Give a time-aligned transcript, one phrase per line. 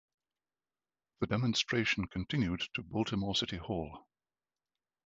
[1.19, 4.07] The demonstration continued to Baltimore City Hall.